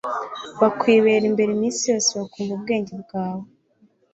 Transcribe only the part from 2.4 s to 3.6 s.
ubwenge bwawe